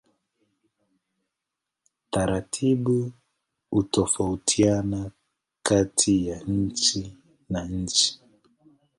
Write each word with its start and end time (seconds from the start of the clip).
Taratibu 2.11 3.11
hutofautiana 3.69 5.11
kati 5.63 6.27
ya 6.27 6.39
nchi 6.43 7.17
na 7.49 7.65
nchi. 7.65 8.21